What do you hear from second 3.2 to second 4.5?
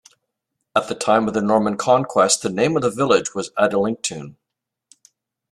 was Adelinctune.